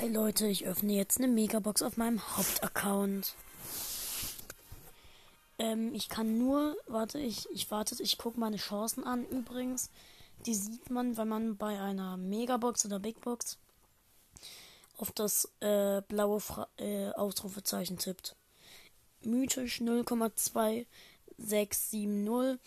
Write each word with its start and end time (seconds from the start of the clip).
Hi 0.00 0.06
Leute, 0.06 0.46
ich 0.46 0.64
öffne 0.64 0.92
jetzt 0.92 1.18
eine 1.18 1.26
Megabox 1.26 1.82
auf 1.82 1.96
meinem 1.96 2.20
Hauptaccount. 2.36 3.34
Ähm, 5.58 5.92
ich 5.92 6.08
kann 6.08 6.38
nur, 6.38 6.76
warte, 6.86 7.18
ich, 7.18 7.50
ich 7.50 7.68
warte, 7.72 8.00
ich 8.00 8.16
gucke 8.16 8.38
meine 8.38 8.58
Chancen 8.58 9.02
an 9.02 9.26
übrigens. 9.26 9.90
Die 10.46 10.54
sieht 10.54 10.88
man, 10.88 11.16
wenn 11.16 11.26
man 11.26 11.56
bei 11.56 11.80
einer 11.80 12.16
Megabox 12.16 12.86
oder 12.86 13.00
Big 13.00 13.20
Box 13.22 13.58
auf 14.98 15.10
das 15.10 15.50
äh, 15.58 16.00
blaue 16.02 16.38
Fra 16.38 16.68
äh, 16.76 17.10
Ausrufezeichen 17.10 17.98
tippt. 17.98 18.36
Mythisch 19.22 19.80
0,2670, 19.80 22.58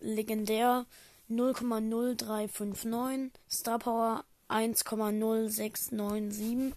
legendär 0.00 0.84
0,0359, 1.30 3.30
Star 3.48 3.78
Power 3.78 4.26
1,0697, 4.48 6.72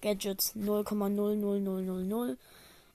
Gadgets 0.00 0.54
0,00000, 0.54 2.36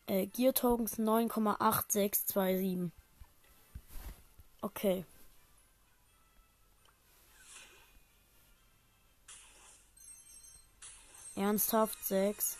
äh, 0.07 0.27
Gear 0.27 0.53
Tokens 0.53 0.97
9,8627. 0.97 2.91
Okay. 4.61 5.03
Ernsthaft 11.35 12.05
6. 12.05 12.57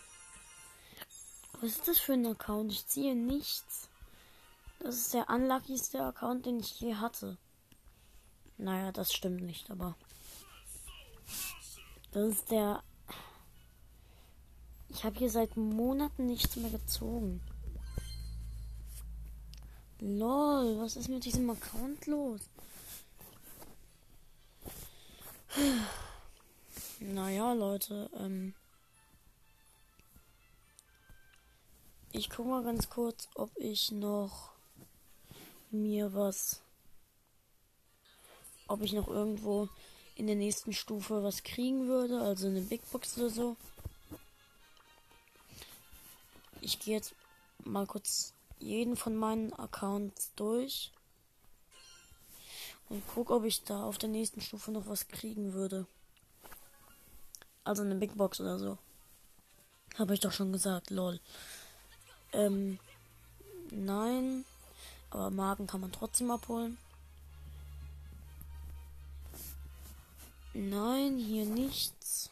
Was 1.60 1.70
ist 1.70 1.86
das 1.86 1.98
für 1.98 2.14
ein 2.14 2.26
Account? 2.26 2.72
Ich 2.72 2.86
ziehe 2.86 3.14
nichts. 3.14 3.88
Das 4.80 4.96
ist 4.96 5.14
der 5.14 5.28
unluckyste 5.28 6.02
Account, 6.02 6.46
den 6.46 6.58
ich 6.58 6.80
je 6.80 6.96
hatte. 6.96 7.36
Naja, 8.58 8.90
das 8.90 9.12
stimmt 9.12 9.42
nicht, 9.42 9.70
aber. 9.70 9.94
Das 12.12 12.28
ist 12.28 12.50
der. 12.50 12.82
Ich 14.88 15.04
habe 15.04 15.18
hier 15.18 15.30
seit 15.30 15.56
Monaten 15.56 16.26
nichts 16.26 16.56
mehr 16.56 16.70
gezogen. 16.70 17.40
Lol, 20.00 20.78
was 20.78 20.96
ist 20.96 21.08
mit 21.08 21.24
diesem 21.24 21.48
Account 21.48 22.06
los? 22.06 22.40
Naja, 27.00 27.52
Leute, 27.52 28.10
ähm. 28.18 28.54
Ich 32.10 32.28
guck 32.28 32.46
mal 32.46 32.62
ganz 32.62 32.90
kurz, 32.90 33.28
ob 33.34 33.50
ich 33.56 33.90
noch 33.90 34.50
mir 35.70 36.12
was. 36.14 36.62
Ob 38.68 38.82
ich 38.82 38.92
noch 38.92 39.08
irgendwo 39.08 39.68
in 40.14 40.26
der 40.26 40.36
nächsten 40.36 40.72
Stufe 40.72 41.22
was 41.22 41.42
kriegen 41.42 41.88
würde, 41.88 42.20
also 42.20 42.46
eine 42.46 42.60
Big 42.60 42.82
Box 42.90 43.18
oder 43.18 43.30
so. 43.30 43.56
Ich 46.60 46.78
gehe 46.78 46.94
jetzt 46.94 47.14
mal 47.64 47.86
kurz 47.86 48.34
jeden 48.58 48.96
von 48.96 49.16
meinen 49.16 49.52
Accounts 49.54 50.32
durch 50.36 50.92
und 52.88 53.02
guck, 53.14 53.30
ob 53.30 53.44
ich 53.44 53.64
da 53.64 53.84
auf 53.84 53.98
der 53.98 54.08
nächsten 54.08 54.40
Stufe 54.40 54.70
noch 54.70 54.86
was 54.86 55.08
kriegen 55.08 55.54
würde. 55.54 55.86
Also 57.64 57.82
eine 57.82 57.94
Big 57.94 58.16
Box 58.16 58.40
oder 58.40 58.58
so. 58.58 58.78
Habe 59.98 60.14
ich 60.14 60.20
doch 60.20 60.32
schon 60.32 60.52
gesagt, 60.52 60.90
lol. 60.90 61.20
Ähm, 62.32 62.78
nein. 63.70 64.44
Aber 65.10 65.30
Magen 65.30 65.66
kann 65.66 65.80
man 65.80 65.92
trotzdem 65.92 66.30
abholen. 66.30 66.78
Nein, 70.54 71.18
hier 71.18 71.46
nichts. 71.46 72.30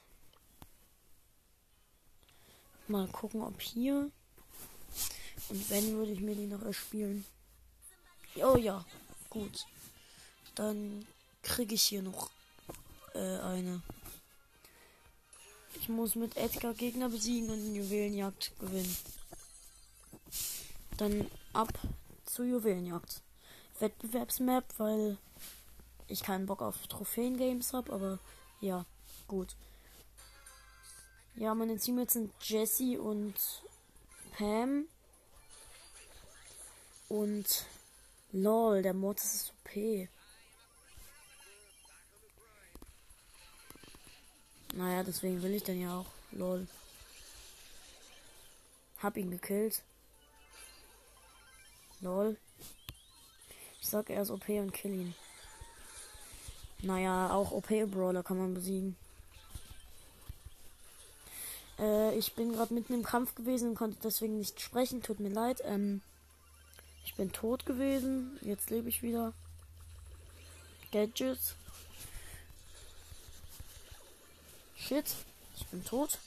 Mal 2.88 3.08
gucken, 3.08 3.42
ob 3.42 3.60
hier. 3.60 4.10
Und 5.48 5.70
wenn, 5.70 5.94
würde 5.96 6.12
ich 6.12 6.20
mir 6.20 6.34
die 6.34 6.46
noch 6.46 6.62
erspielen. 6.62 7.24
Oh 8.36 8.56
ja, 8.56 8.84
gut. 9.30 9.64
Dann 10.54 11.06
kriege 11.42 11.74
ich 11.74 11.82
hier 11.82 12.02
noch 12.02 12.30
äh, 13.14 13.38
eine. 13.38 13.82
Ich 15.80 15.88
muss 15.88 16.14
mit 16.14 16.36
Edgar 16.36 16.74
Gegner 16.74 17.08
besiegen 17.08 17.48
und 17.50 17.74
Juwelenjagd 17.74 18.52
gewinnen. 18.58 18.96
Dann 20.98 21.30
ab 21.52 21.72
zur 22.26 22.44
Juwelenjagd. 22.44 23.22
Wettbewerbsmap, 23.78 24.64
weil 24.76 25.16
ich 26.10 26.22
keinen 26.22 26.46
Bock 26.46 26.62
auf 26.62 26.86
Trophäen-Games 26.88 27.72
habe, 27.72 27.92
aber 27.92 28.18
ja, 28.60 28.84
gut. 29.28 29.56
Ja, 31.36 31.54
meine 31.54 31.78
Teammates 31.78 32.14
sind 32.14 32.32
Jesse 32.40 33.00
und 33.00 33.34
Pam. 34.32 34.86
Und 37.08 37.66
lol, 38.32 38.82
der 38.82 38.94
Mod 38.94 39.18
ist 39.18 39.52
OP. 39.52 40.08
Naja, 44.74 45.02
deswegen 45.02 45.42
will 45.42 45.54
ich 45.54 45.64
den 45.64 45.80
ja 45.80 45.98
auch. 45.98 46.06
Lol. 46.32 46.68
Hab 48.98 49.16
ihn 49.16 49.30
gekillt. 49.30 49.82
Lol. 52.00 52.36
Ich 53.80 53.88
sag, 53.88 54.10
er 54.10 54.22
ist 54.22 54.30
OP 54.30 54.48
und 54.48 54.72
kill 54.72 54.92
ihn. 54.92 55.14
Naja, 56.82 57.30
auch 57.32 57.52
OP-Brawler 57.52 58.22
kann 58.22 58.38
man 58.38 58.54
besiegen. 58.54 58.96
Äh, 61.78 62.16
ich 62.18 62.34
bin 62.34 62.52
gerade 62.52 62.74
mitten 62.74 62.94
im 62.94 63.02
Kampf 63.02 63.34
gewesen 63.34 63.70
und 63.70 63.74
konnte 63.74 63.98
deswegen 64.02 64.38
nicht 64.38 64.60
sprechen. 64.60 65.02
Tut 65.02 65.20
mir 65.20 65.30
leid. 65.30 65.62
Ähm, 65.64 66.02
ich 67.04 67.14
bin 67.14 67.32
tot 67.32 67.66
gewesen. 67.66 68.38
Jetzt 68.42 68.70
lebe 68.70 68.88
ich 68.88 69.02
wieder. 69.02 69.32
Gadgets. 70.92 71.54
Shit. 74.76 75.14
Ich 75.56 75.66
bin 75.66 75.84
tot. 75.84 76.18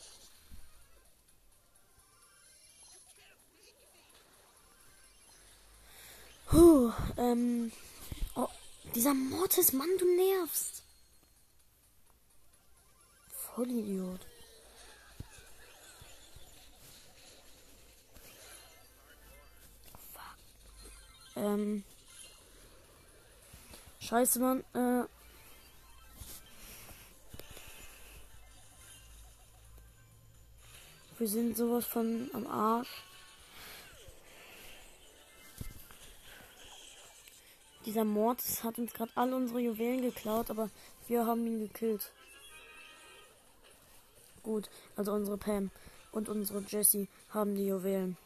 Puh, 6.48 6.92
ähm. 7.18 7.72
Dieser 8.96 9.16
Mortis, 9.16 9.74
Mann, 9.74 9.90
du 9.98 10.06
nervst. 10.16 10.84
Vollidiot. 13.28 14.20
Fuck. 20.14 20.38
Ähm. 21.36 21.84
Scheiße, 24.00 24.40
Mann. 24.40 24.64
Äh. 24.74 25.08
Wir 31.18 31.28
sind 31.28 31.58
sowas 31.58 31.86
von 31.86 32.30
am 32.34 32.46
Arsch. 32.46 33.04
Dieser 37.86 38.06
Mord 38.06 38.42
hat 38.64 38.78
uns 38.80 38.94
gerade 38.94 39.12
alle 39.16 39.36
unsere 39.36 39.60
Juwelen 39.60 40.02
geklaut, 40.02 40.50
aber 40.50 40.70
wir 41.08 41.26
haben 41.26 41.46
ihn 41.46 41.60
gekillt. 41.60 42.12
Gut, 44.42 44.70
also 44.96 45.14
unsere 45.14 45.38
Pam 45.38 45.70
und 46.12 46.30
unsere 46.30 46.62
Jessie 46.62 47.08
haben 47.30 47.56
die 47.56 47.68
Juwelen. 47.68 48.18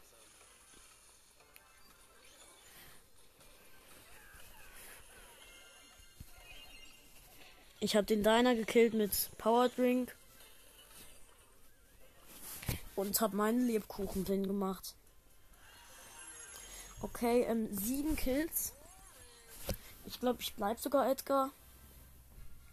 Ich 7.80 7.96
habe 7.96 8.06
den 8.06 8.24
Diner 8.24 8.56
gekillt 8.56 8.94
mit 8.94 9.30
Power 9.38 9.70
Drink 9.70 10.16
und 12.96 13.22
habe 13.22 13.36
meinen 13.36 13.68
Lebkuchen 13.68 14.26
drin 14.26 14.48
gemacht. 14.48 14.96
Okay, 17.02 17.44
ähm, 17.44 17.70
sieben 17.72 18.16
Kills. 18.16 18.74
Ich 20.08 20.22
glaube, 20.22 20.42
ich 20.42 20.54
bleib 20.54 20.80
sogar 20.80 21.10
Edgar. 21.12 21.52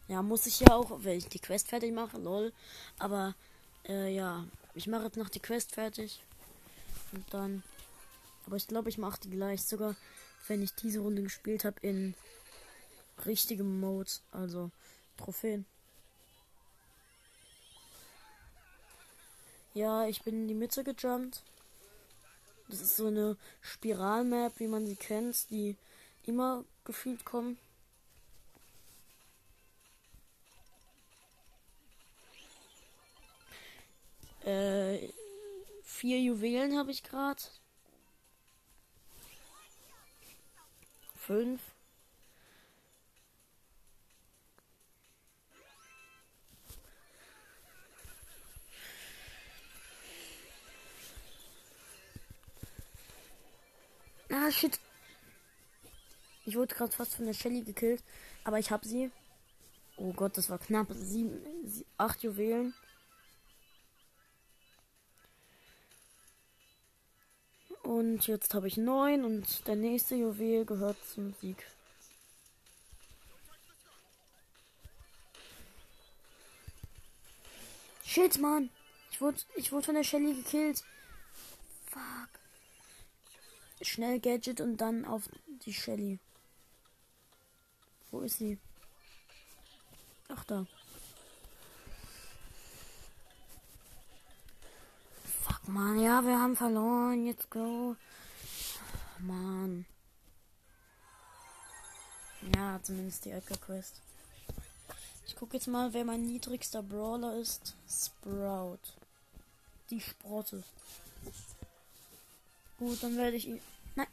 Ja, 0.06 0.22
muss 0.22 0.46
ich 0.46 0.60
ja 0.60 0.74
auch, 0.74 1.02
wenn 1.02 1.18
ich 1.18 1.28
die 1.28 1.40
Quest 1.40 1.68
fertig 1.68 1.92
mache, 1.92 2.16
lol. 2.16 2.52
Aber, 2.98 3.34
äh, 3.88 4.14
ja, 4.14 4.44
ich 4.74 4.86
mache 4.86 5.06
jetzt 5.06 5.16
noch 5.16 5.28
die 5.28 5.40
Quest 5.40 5.72
fertig. 5.72 6.22
Und 7.12 7.24
dann. 7.34 7.64
Aber 8.46 8.54
ich 8.56 8.68
glaube, 8.68 8.88
ich 8.88 8.98
mache 8.98 9.20
die 9.20 9.30
gleich 9.30 9.64
sogar, 9.64 9.96
wenn 10.46 10.62
ich 10.62 10.74
diese 10.76 11.00
Runde 11.00 11.22
gespielt 11.22 11.64
habe, 11.64 11.80
in 11.80 12.14
richtigem 13.26 13.80
Mode. 13.80 14.12
Also, 14.30 14.70
Trophäen. 15.16 15.66
Ja, 19.72 20.06
ich 20.06 20.22
bin 20.22 20.42
in 20.42 20.48
die 20.48 20.54
Mitte 20.54 20.84
gejumpt. 20.84 21.42
Das 22.68 22.80
ist 22.80 22.96
so 22.96 23.08
eine 23.08 23.36
Spiralmap, 23.60 24.60
wie 24.60 24.68
man 24.68 24.86
sie 24.86 24.96
kennt, 24.96 25.50
die 25.50 25.76
immer 26.26 26.64
gefühlt 26.84 27.24
kommen. 27.24 27.58
Äh, 34.44 35.08
vier 35.82 36.20
Juwelen 36.20 36.76
habe 36.76 36.90
ich 36.90 37.02
gerade. 37.02 37.42
Fünf. 41.16 41.60
Ah, 54.30 54.50
shit. 54.50 54.78
Ich 56.46 56.56
wurde 56.56 56.74
gerade 56.74 56.92
fast 56.92 57.14
von 57.14 57.24
der 57.24 57.32
Shelly 57.32 57.62
gekillt, 57.62 58.02
aber 58.44 58.58
ich 58.58 58.70
habe 58.70 58.86
sie. 58.86 59.10
Oh 59.96 60.12
Gott, 60.12 60.36
das 60.36 60.50
war 60.50 60.58
knapp. 60.58 60.88
Sieben, 60.90 61.40
acht 61.96 62.22
Juwelen. 62.22 62.74
Und 67.82 68.26
jetzt 68.26 68.54
habe 68.54 68.66
ich 68.66 68.76
neun 68.76 69.24
und 69.24 69.66
der 69.66 69.76
nächste 69.76 70.14
Juwel 70.14 70.64
gehört 70.64 70.96
zum 71.06 71.34
Sieg. 71.34 71.64
Shit, 78.04 78.38
Mann. 78.38 78.70
Ich 79.10 79.20
wurde, 79.20 79.38
ich 79.54 79.72
wurde 79.72 79.86
von 79.86 79.94
der 79.94 80.04
Shelly 80.04 80.34
gekillt. 80.34 80.82
Fuck. 81.86 82.28
Schnell 83.82 84.18
Gadget 84.18 84.60
und 84.60 84.78
dann 84.78 85.04
auf 85.04 85.28
die 85.64 85.72
Shelly. 85.72 86.18
Wo 88.14 88.20
ist 88.20 88.38
sie? 88.38 88.56
Ach 90.28 90.44
da. 90.44 90.64
Fuck, 95.42 95.66
man. 95.66 96.00
Ja, 96.00 96.24
wir 96.24 96.38
haben 96.38 96.54
verloren. 96.54 97.26
Jetzt 97.26 97.50
go. 97.50 97.96
Mann. 99.18 99.84
Ja, 102.54 102.78
zumindest 102.84 103.24
die 103.24 103.32
Edgar 103.32 103.58
Quest. 103.58 104.00
Ich 105.26 105.34
gucke 105.34 105.54
jetzt 105.56 105.66
mal, 105.66 105.92
wer 105.92 106.04
mein 106.04 106.24
niedrigster 106.24 106.84
Brawler 106.84 107.36
ist. 107.36 107.74
Sprout. 107.88 108.78
Die 109.90 110.00
Sprotte. 110.00 110.62
Gut, 112.78 113.02
dann 113.02 113.16
werde 113.16 113.36
ich 113.36 113.48
ihn. 113.48 113.60
Nein. 113.96 114.06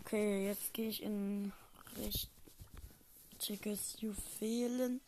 Okay, 0.00 0.46
jetzt 0.46 0.72
gehe 0.72 0.88
ich 0.88 1.02
in 1.02 1.52
richtiges 3.32 3.96
Juwelenjagd. 4.00 5.00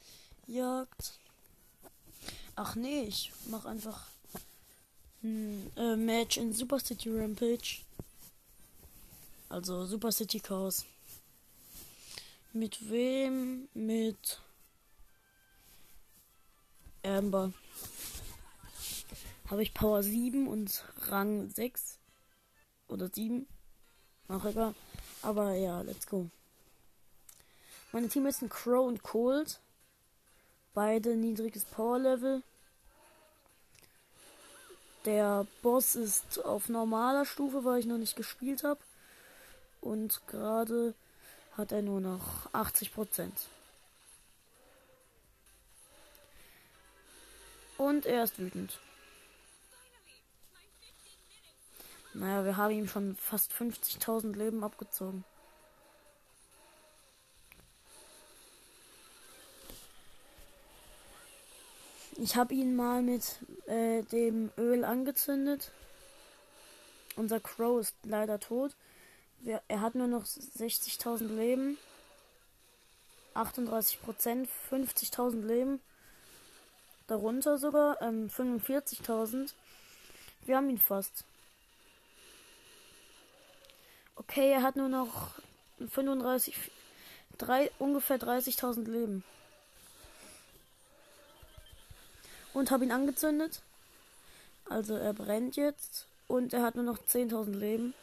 Ach 2.56 2.74
nee, 2.74 3.02
ich 3.04 3.30
mach 3.46 3.66
einfach 3.66 4.08
ein 5.22 5.70
äh, 5.76 5.94
Match 5.96 6.38
in 6.38 6.52
Super 6.52 6.80
City 6.80 7.08
Rampage. 7.08 7.82
Also 9.48 9.86
Super 9.86 10.10
City 10.10 10.40
Chaos. 10.40 10.84
Mit 12.52 12.90
wem? 12.90 13.68
Mit 13.74 14.40
Amber. 17.04 17.52
Habe 19.48 19.62
ich 19.62 19.72
Power 19.72 20.02
7 20.02 20.48
und 20.48 20.84
Rang 21.08 21.48
6 21.48 21.98
oder 22.88 23.08
7. 23.08 23.46
Ach 24.30 24.44
egal. 24.44 24.74
Aber 25.22 25.54
ja, 25.54 25.80
let's 25.80 26.06
go. 26.06 26.26
Meine 27.92 28.08
Teammates 28.08 28.38
sind 28.38 28.50
Crow 28.50 28.86
und 28.86 29.02
Cold. 29.02 29.58
Beide 30.72 31.16
niedriges 31.16 31.64
Power 31.64 31.98
Level. 31.98 32.42
Der 35.04 35.46
Boss 35.62 35.96
ist 35.96 36.44
auf 36.44 36.68
normaler 36.68 37.24
Stufe, 37.24 37.64
weil 37.64 37.80
ich 37.80 37.86
noch 37.86 37.98
nicht 37.98 38.14
gespielt 38.16 38.62
habe. 38.62 38.80
Und 39.80 40.20
gerade 40.28 40.94
hat 41.56 41.72
er 41.72 41.82
nur 41.82 42.00
noch 42.00 42.52
80% 42.52 43.30
Und 47.78 48.04
er 48.04 48.24
ist 48.24 48.38
wütend. 48.38 48.78
Naja, 52.12 52.44
wir 52.44 52.56
haben 52.56 52.72
ihm 52.72 52.88
schon 52.88 53.14
fast 53.16 53.52
50.000 53.52 54.36
Leben 54.36 54.64
abgezogen. 54.64 55.24
Ich 62.16 62.36
habe 62.36 62.52
ihn 62.52 62.76
mal 62.76 63.00
mit 63.00 63.38
äh, 63.66 64.02
dem 64.02 64.50
Öl 64.58 64.84
angezündet. 64.84 65.70
Unser 67.16 67.40
Crow 67.40 67.80
ist 67.80 67.94
leider 68.02 68.38
tot. 68.38 68.76
Wir, 69.38 69.62
er 69.68 69.80
hat 69.80 69.94
nur 69.94 70.06
noch 70.06 70.24
60.000 70.24 71.28
Leben. 71.28 71.78
38 73.34 74.02
Prozent, 74.02 74.48
50.000 74.70 75.46
Leben. 75.46 75.80
Darunter 77.06 77.56
sogar 77.56 78.02
ähm, 78.02 78.28
45.000. 78.28 79.54
Wir 80.44 80.56
haben 80.56 80.68
ihn 80.68 80.78
fast. 80.78 81.24
Okay, 84.30 84.52
er 84.52 84.62
hat 84.62 84.76
nur 84.76 84.88
noch 84.88 85.32
35, 85.78 86.54
drei, 87.36 87.70
ungefähr 87.78 88.18
30.000 88.18 88.88
Leben. 88.88 89.24
und 92.52 92.70
habe 92.70 92.84
ihn 92.84 92.92
angezündet. 92.92 93.62
Also 94.68 94.94
er 94.96 95.12
brennt 95.12 95.56
jetzt 95.56 96.06
und 96.28 96.52
er 96.52 96.62
hat 96.62 96.74
nur 96.74 96.84
noch 96.84 96.98
10.000 96.98 97.56
Leben. 97.56 97.94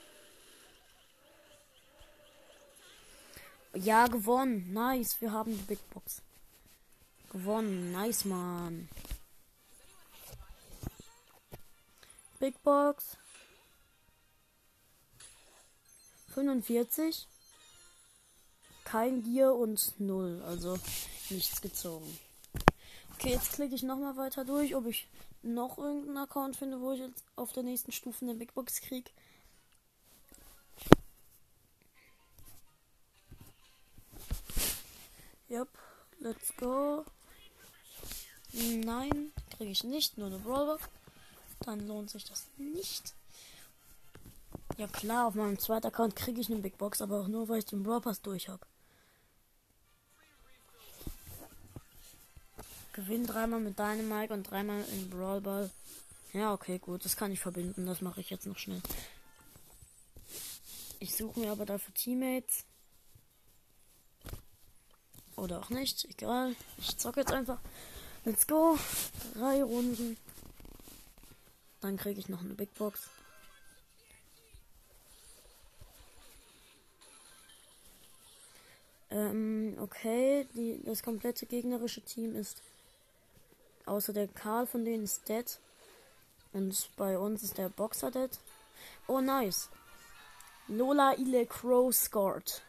Ja, 3.73 4.07
gewonnen. 4.07 4.73
Nice, 4.73 5.21
wir 5.21 5.31
haben 5.31 5.51
die 5.51 5.63
Big 5.63 5.89
Box. 5.91 6.21
Gewonnen. 7.31 7.91
Nice, 7.91 8.25
Mann. 8.25 8.89
Big 12.39 12.61
Box. 12.63 13.17
45. 16.37 17.27
Kein 18.83 19.23
Gier 19.23 19.55
und 19.55 19.99
0. 19.99 20.43
Also 20.45 20.77
nichts 21.31 21.61
gezogen. 21.61 22.19
Okay, 23.15 23.31
jetzt 23.31 23.53
klicke 23.53 23.73
ich 23.73 23.81
nochmal 23.81 24.17
weiter 24.17 24.45
durch, 24.45 24.75
ob 24.75 24.85
ich 24.85 25.07
noch 25.41 25.79
irgendeinen 25.79 26.17
Account 26.17 26.55
finde, 26.55 26.79
wo 26.79 26.91
ich 26.91 26.99
jetzt 26.99 27.23
auf 27.35 27.53
der 27.53 27.63
nächsten 27.63 27.91
Stufe 27.91 28.23
eine 28.23 28.35
Big 28.35 28.53
Box 28.53 28.81
kriege. 28.81 29.09
Yep, 35.49 35.69
let's 36.19 36.55
go. 36.57 37.03
Nein, 38.51 39.31
kriege 39.57 39.71
ich 39.71 39.83
nicht, 39.83 40.19
nur 40.19 40.27
eine 40.27 40.37
Brawlbox. 40.37 40.83
Dann 41.61 41.87
lohnt 41.87 42.11
sich 42.11 42.25
das 42.25 42.45
nicht. 42.57 43.15
Ja 44.77 44.85
klar, 44.87 45.27
auf 45.27 45.33
meinem 45.33 45.57
zweiten 45.57 45.87
Account 45.87 46.15
kriege 46.15 46.39
ich 46.39 46.51
eine 46.51 46.59
Big 46.59 46.77
Box, 46.77 47.01
aber 47.01 47.21
auch 47.21 47.27
nur, 47.27 47.49
weil 47.49 47.59
ich 47.59 47.65
den 47.65 47.81
Brawl 47.81 47.99
Pass 47.99 48.21
durch 48.21 48.47
habe. 48.47 48.65
Gewinn 52.93 53.25
dreimal 53.25 53.59
mit 53.59 53.77
Dynamite 53.77 54.33
und 54.33 54.43
dreimal 54.43 54.83
in 54.91 55.09
Brawl 55.09 55.41
Ball. 55.41 55.71
Ja, 56.33 56.53
okay, 56.53 56.77
gut. 56.77 57.05
Das 57.05 57.15
kann 57.15 57.31
ich 57.31 57.39
verbinden. 57.39 57.85
Das 57.85 58.01
mache 58.01 58.21
ich 58.21 58.29
jetzt 58.29 58.45
noch 58.45 58.57
schnell. 58.57 58.81
Ich 60.99 61.15
suche 61.15 61.39
mir 61.39 61.51
aber 61.51 61.65
dafür 61.65 61.93
Teammates. 61.93 62.63
Oder 65.35 65.59
auch 65.59 65.69
nicht. 65.69 66.05
Egal. 66.05 66.55
Ich 66.79 66.97
zocke 66.97 67.19
jetzt 67.21 67.31
einfach. 67.31 67.59
Let's 68.25 68.45
go. 68.45 68.77
Drei 69.35 69.63
Runden. 69.63 70.17
Dann 71.81 71.97
kriege 71.97 72.19
ich 72.19 72.29
noch 72.29 72.41
eine 72.41 72.55
Big 72.55 72.73
Box. 72.75 73.09
Ähm, 79.17 79.77
okay. 79.79 80.47
Die, 80.53 80.81
das 80.83 81.01
komplette 81.01 81.45
gegnerische 81.45 82.01
Team 82.01 82.35
ist 82.35 82.61
Außer 83.87 84.11
der 84.11 84.27
Karl 84.27 84.67
von 84.67 84.83
denen 84.83 85.05
ist 85.05 85.27
dead. 85.29 85.59
Und 86.51 86.89
bei 86.97 87.17
uns 87.17 87.41
ist 87.41 87.57
der 87.57 87.69
Boxer 87.69 88.11
dead. 88.11 88.29
Oh, 89.07 89.21
nice. 89.21 89.69
Lola 90.67 91.13
Ile 91.17 91.45
Crow 91.45 91.95
scored. 91.95 92.61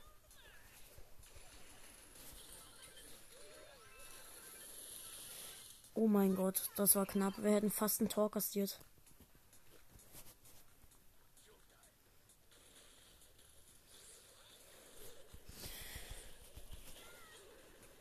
Oh 5.95 6.07
mein 6.07 6.37
Gott, 6.37 6.71
das 6.77 6.95
war 6.95 7.07
knapp. 7.07 7.35
Wir 7.39 7.51
hätten 7.51 7.73
fast 7.73 8.01
ein 8.01 8.09
Tor 8.09 8.31
kassiert. 8.31 8.79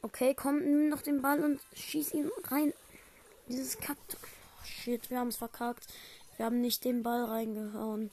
Okay, 0.02 0.34
komm, 0.34 0.60
nimm 0.60 0.90
noch 0.90 1.02
den 1.02 1.22
Ball 1.22 1.44
und 1.44 1.60
schieß 1.76 2.14
ihn 2.14 2.32
rein. 2.46 2.74
Dieses 3.48 3.78
Kack. 3.78 3.98
Oh, 4.14 4.66
shit, 4.66 5.10
wir 5.10 5.20
haben 5.20 5.30
es 5.30 5.38
verkackt. 5.38 5.86
Wir 6.38 6.46
haben 6.46 6.62
nicht 6.62 6.86
den 6.86 7.04
Ball 7.04 7.26
reingehauen. 7.26 8.12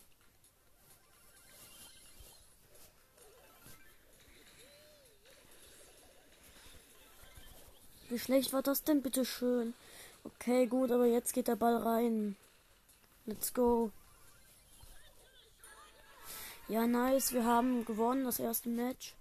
Wie 8.08 8.18
schlecht 8.18 8.52
war 8.52 8.62
das 8.62 8.84
denn, 8.84 9.02
bitte 9.02 9.24
schön? 9.24 9.74
Okay, 10.24 10.66
gut, 10.66 10.90
aber 10.90 11.06
jetzt 11.06 11.32
geht 11.32 11.48
der 11.48 11.56
Ball 11.56 11.76
rein. 11.76 12.36
Let's 13.26 13.52
go. 13.52 13.90
Ja, 16.68 16.86
nice. 16.86 17.32
Wir 17.32 17.44
haben 17.44 17.84
gewonnen, 17.84 18.24
das 18.24 18.38
erste 18.38 18.68
Match. 18.68 19.14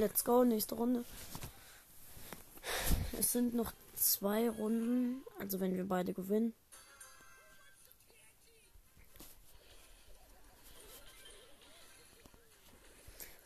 Let's 0.00 0.24
go, 0.24 0.44
nächste 0.44 0.76
Runde. 0.76 1.04
Es 3.18 3.32
sind 3.32 3.52
noch 3.52 3.74
zwei 3.94 4.48
Runden, 4.48 5.22
also 5.38 5.60
wenn 5.60 5.76
wir 5.76 5.86
beide 5.86 6.14
gewinnen. 6.14 6.54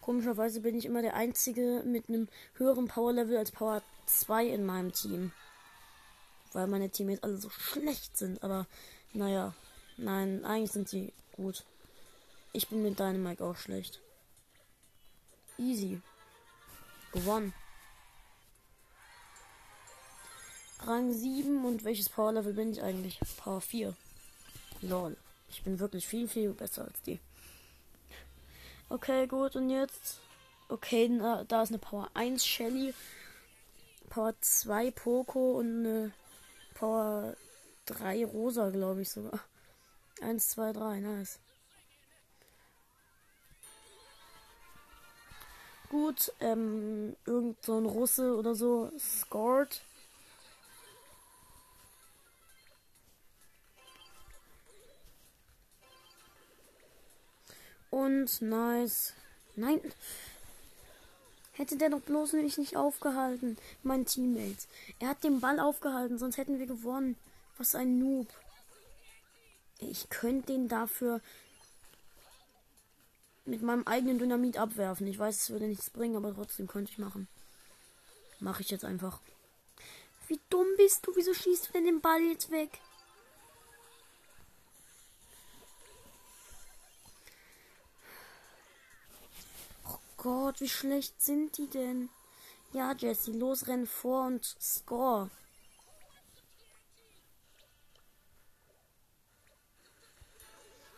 Komischerweise 0.01 0.61
bin 0.61 0.79
ich 0.79 0.85
immer 0.85 1.03
der 1.03 1.17
Einzige 1.17 1.83
mit 1.85 2.09
einem 2.09 2.29
höheren 2.55 2.87
Power-Level 2.87 3.37
als 3.37 3.51
Power 3.51 3.83
2 4.07 4.47
in 4.47 4.65
meinem 4.65 4.93
Team. 4.93 5.33
Weil 6.53 6.69
meine 6.69 6.89
Teammates 6.89 7.25
alle 7.25 7.39
so 7.39 7.51
schlecht 7.51 8.17
sind. 8.17 8.45
Aber 8.45 8.69
naja, 9.13 9.55
nein, 9.97 10.45
eigentlich 10.45 10.71
sind 10.71 10.89
sie 10.89 11.13
gut. 11.33 11.65
Ich 12.53 12.69
bin 12.69 12.85
mit 12.85 13.01
Dynamite 13.01 13.43
auch 13.43 13.57
schlecht. 13.57 14.01
Easy. 15.59 16.01
Gewonnen. 17.15 17.55
Rang 20.81 21.13
7 21.13 21.65
und 21.65 21.85
welches 21.85 22.09
Power 22.09 22.33
Level 22.33 22.53
bin 22.53 22.73
ich 22.73 22.83
eigentlich? 22.83 23.21
Power 23.37 23.61
4. 23.61 23.95
Lol. 24.83 25.17
Ich 25.49 25.63
bin 25.63 25.79
wirklich 25.79 26.09
viel, 26.09 26.27
viel 26.27 26.51
besser 26.51 26.85
als 26.85 27.01
die. 27.03 27.21
Okay, 28.89 29.29
gut, 29.29 29.55
und 29.55 29.71
jetzt. 29.71 30.19
Okay, 30.69 31.09
na, 31.09 31.45
da 31.45 31.63
ist 31.63 31.69
eine 31.69 31.79
Power 31.79 32.11
1 32.15 32.45
Shelly, 32.45 32.93
Power 34.11 34.35
2 34.41 34.91
Poco 34.91 35.53
und 35.59 35.87
eine 35.87 36.13
Power 36.75 37.37
3 37.87 38.27
Rosa, 38.27 38.71
glaube 38.71 39.03
ich 39.03 39.11
sogar. 39.11 39.39
1, 40.21 40.49
2, 40.49 40.73
3, 40.73 41.01
nice. 41.01 41.39
Gut, 45.91 46.33
ähm, 46.41 47.15
irgend 47.27 47.65
so 47.65 47.79
ein 47.79 47.87
Russe 47.87 48.37
oder 48.37 48.55
so 48.55 48.91
scored. 48.99 49.83
Und 57.91 58.43
nice. 58.43 59.15
Nein. 59.55 59.81
Hätte 61.53 61.77
der 61.77 61.91
doch 61.91 62.01
bloß 62.01 62.33
mich 62.33 62.59
nicht 62.59 62.77
aufgehalten. 62.77 63.57
Mein 63.85 64.05
Teammates. 64.05 64.67
Er 64.99 65.11
hat 65.11 65.23
den 65.23 65.39
Ball 65.39 65.61
aufgehalten, 65.61 66.19
sonst 66.19 66.37
hätten 66.37 66.59
wir 66.59 66.67
gewonnen. 66.67 67.17
Was 67.57 67.77
ein 67.77 68.01
Noob. 68.01 68.27
Ich 69.79 70.09
könnte 70.09 70.53
den 70.53 70.67
dafür 70.67 71.21
mit 73.45 73.63
meinem 73.63 73.87
eigenen 73.87 74.19
Dynamit 74.19 74.59
abwerfen. 74.59 75.07
Ich 75.07 75.19
weiß, 75.19 75.43
es 75.43 75.51
würde 75.51 75.67
nichts 75.67 75.91
bringen, 75.91 76.17
aber 76.17 76.35
trotzdem 76.35 76.67
könnte 76.67 76.93
ich 76.93 76.99
machen. 76.99 77.29
Mache 78.41 78.63
ich 78.63 78.71
jetzt 78.71 78.85
einfach. 78.85 79.21
Wie 80.29 80.41
dumm 80.51 80.67
bist 80.77 81.07
du? 81.07 81.13
Wieso 81.15 81.35
schießt 81.35 81.69
du 81.69 81.73
denn 81.73 81.85
den 81.85 82.01
Ball 82.01 82.21
jetzt 82.23 82.51
weg? 82.51 82.81
Gott, 90.17 90.61
wie 90.63 90.69
schlecht 90.71 91.21
sind 91.21 91.59
die 91.59 91.69
denn? 91.69 92.09
Ja, 92.73 92.95
Jesse, 92.97 93.31
los, 93.33 93.69
renn 93.69 93.87
vor 93.87 94.27
und 94.27 94.43
score. 94.43 95.31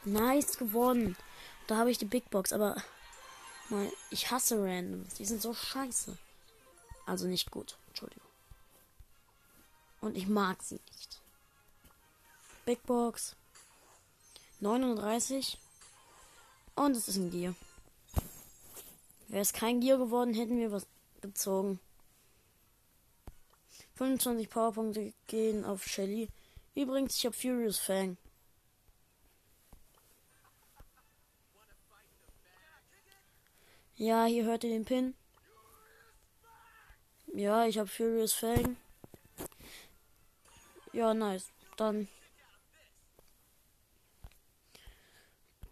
Nice 0.05 0.57
gewonnen. 0.57 1.17
Da 1.67 1.77
habe 1.77 1.91
ich 1.91 1.99
die 1.99 2.05
Big 2.05 2.31
Box, 2.31 2.53
aber 2.53 2.77
mal, 3.69 3.91
ich 4.11 4.31
hasse 4.31 4.63
Randoms. 4.63 5.15
Die 5.15 5.25
sind 5.25 5.43
so 5.43 5.53
scheiße. 5.53 6.17
Also 7.07 7.27
nicht 7.27 7.51
gut. 7.51 7.77
Entschuldigung. 7.89 8.29
Und 10.01 10.17
ich 10.17 10.29
mag 10.29 10.63
sie 10.63 10.81
nicht. 10.93 11.21
Big 12.65 12.83
Box. 12.85 13.35
39. 14.61 15.59
Und 16.75 16.97
es 16.97 17.09
ist 17.09 17.17
ein 17.17 17.31
Gear. 17.31 17.55
Wäre 19.29 19.43
es 19.43 19.53
kein 19.53 19.81
Gear 19.81 19.99
geworden, 19.99 20.35
hätten 20.35 20.59
wir 20.59 20.71
was 20.71 20.87
gezogen. 21.21 21.81
25 23.97 24.51
Powerpunkte 24.51 25.13
gehen 25.27 25.65
auf 25.65 25.85
Shelly. 25.85 26.29
Übrigens, 26.75 27.17
ich 27.17 27.25
habe 27.25 27.35
Furious 27.35 27.79
Fang. 27.79 28.19
Ja, 33.99 34.27
hier 34.27 34.45
hört 34.45 34.63
ihr 34.63 34.71
den 34.71 34.85
Pin. 34.85 35.15
Ja, 37.33 37.67
ich 37.67 37.79
habe 37.79 37.89
Furious 37.89 38.35
Fang. 38.35 38.77
Ja, 40.93 41.15
nice. 41.15 41.51
Dann. 41.79 42.09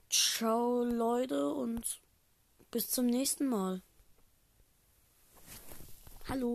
Ciao, 0.09 0.85
Leute, 0.85 1.53
und 1.53 2.01
bis 2.71 2.91
zum 2.91 3.07
nächsten 3.07 3.47
Mal. 3.47 3.83
Hallo. 6.27 6.53